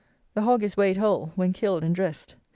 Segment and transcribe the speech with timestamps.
[0.33, 2.33] The hog is weighed whole, when killed and dressed.